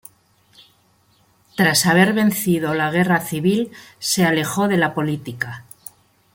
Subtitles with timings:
[1.55, 3.69] Tras haber vencido la Guerra Civil
[3.99, 5.65] se alejó de la política.